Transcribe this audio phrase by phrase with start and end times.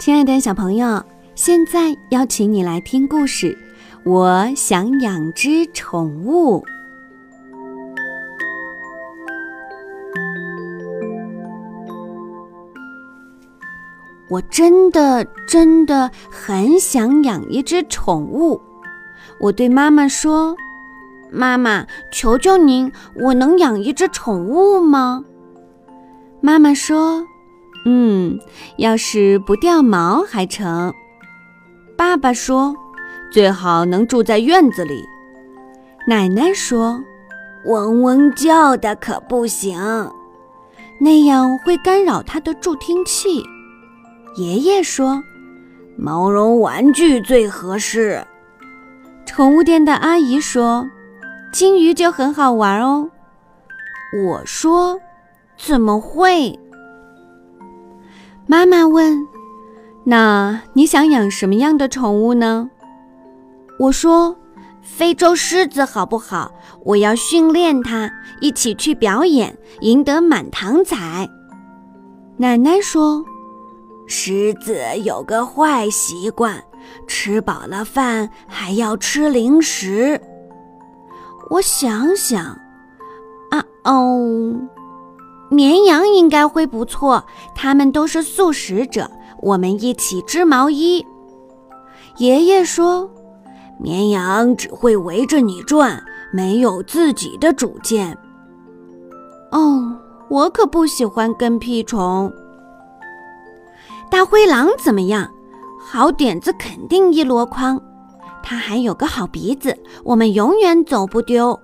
[0.00, 1.04] 亲爱的小朋友，
[1.34, 3.56] 现在邀请你来听故事。
[4.04, 6.64] 我想养只宠物。
[14.28, 18.60] 我真的真的很想养一只宠物。
[19.40, 20.54] 我对妈妈说
[21.30, 25.24] ：“妈妈，求求您，我能养一只宠物吗？”
[26.40, 27.26] 妈妈说。
[27.86, 28.38] 嗯，
[28.76, 30.92] 要是不掉毛还成。
[31.96, 32.74] 爸爸说，
[33.32, 35.02] 最好能住在院子里。
[36.06, 37.00] 奶奶说，
[37.64, 39.80] 嗡嗡叫的可不行，
[41.00, 43.42] 那样会干扰它的助听器。
[44.36, 45.22] 爷爷说，
[45.96, 48.24] 毛绒玩具最合适。
[49.26, 50.86] 宠物店的阿姨说，
[51.52, 53.10] 金鱼就很好玩哦。
[54.26, 54.98] 我说，
[55.56, 56.58] 怎么会？
[58.46, 59.26] 妈妈问
[60.04, 62.70] ：“那你想养什么样的宠物呢？”
[63.78, 64.34] 我说
[64.80, 66.52] ：“非洲狮子好不好？
[66.84, 71.28] 我要训练它，一起去表演，赢得满堂彩。”
[72.38, 73.22] 奶奶说
[74.08, 76.64] ：“狮子有个坏习惯，
[77.06, 80.20] 吃饱了饭还要吃零食。”
[81.50, 82.44] 我想想，
[83.50, 84.60] 啊哦。
[85.50, 89.10] 绵羊应该会不错，它们都是素食者。
[89.40, 91.06] 我们一起织毛衣。
[92.18, 93.08] 爷爷说
[93.80, 98.18] ：“绵羊只会围着你转，没有自己的主见。”
[99.52, 99.96] 哦，
[100.28, 102.30] 我可不喜欢跟屁虫。
[104.10, 105.30] 大灰狼怎么样？
[105.80, 107.80] 好点子肯定一箩筐。
[108.42, 111.58] 它还有个好鼻子，我们永远走不丢。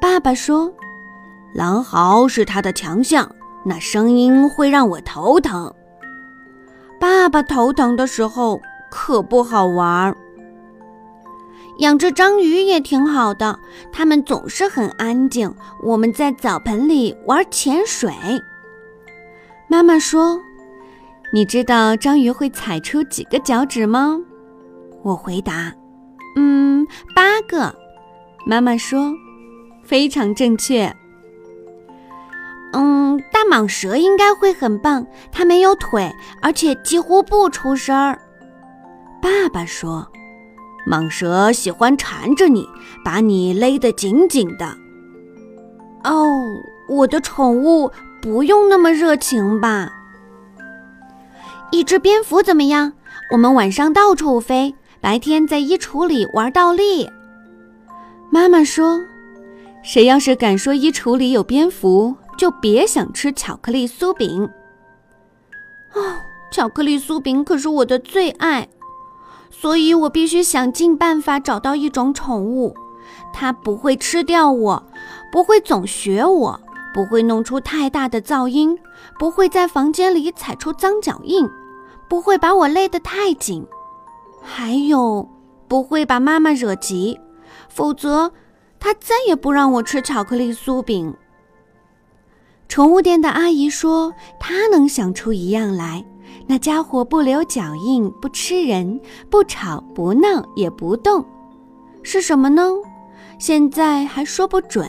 [0.00, 0.72] 爸爸说。
[1.54, 3.30] 狼嚎是他的强项，
[3.64, 5.72] 那声音会让我头疼。
[6.98, 8.60] 爸爸头疼的时候
[8.90, 10.16] 可不好玩儿。
[11.78, 13.56] 养只章鱼也挺好的，
[13.92, 15.54] 它们总是很安静。
[15.80, 18.12] 我们在澡盆里玩潜水。
[19.68, 20.40] 妈妈说
[21.34, 24.20] ：“你知道章鱼会踩出几个脚趾吗？”
[25.02, 25.74] 我回答
[26.38, 27.74] ：“嗯，八个。”
[28.46, 29.12] 妈妈说
[29.82, 30.94] ：“非常正确。”
[32.72, 35.04] 嗯，大蟒蛇应该会很棒。
[35.32, 36.08] 它没有腿，
[36.40, 38.16] 而且几乎不出声儿。
[39.20, 40.06] 爸爸说
[40.88, 42.64] ：“蟒蛇喜欢缠着你，
[43.04, 44.76] 把你勒得紧紧的。”
[46.04, 46.28] 哦，
[46.88, 47.90] 我的宠物
[48.22, 49.90] 不用那么热情吧？
[51.74, 52.92] 一只蝙蝠怎么样？
[53.32, 57.10] 我们晚上到处飞，白天在衣橱里玩倒立。
[58.30, 59.02] 妈妈说
[59.82, 64.48] ：“谁要是敢说衣橱里有蝙蝠？”就别想吃巧克力酥饼。
[65.94, 66.00] 哦，
[66.52, 68.68] 巧克力酥饼可是我的最爱，
[69.50, 72.74] 所以我必须想尽办法找到一种宠物，
[73.32, 74.86] 它不会吃掉我，
[75.32, 76.60] 不会总学我，
[76.92, 78.78] 不会弄出太大的噪音，
[79.18, 81.48] 不会在房间里踩出脏脚印，
[82.08, 83.66] 不会把我勒得太紧，
[84.42, 85.28] 还有
[85.66, 87.18] 不会把妈妈惹急，
[87.68, 88.32] 否则
[88.78, 91.14] 她再也不让我吃巧克力酥饼。
[92.68, 96.04] 宠物店的阿姨说：“她能想出一样来，
[96.46, 99.00] 那家伙不留脚印，不吃人，
[99.30, 101.24] 不吵不闹，也不动，
[102.02, 102.62] 是什么呢？
[103.38, 104.88] 现在还说不准，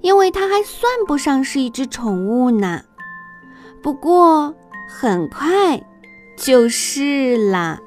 [0.00, 2.82] 因为它还算不上是一只宠物呢。
[3.82, 4.54] 不过
[4.88, 5.80] 很快
[6.38, 7.82] 就是啦。”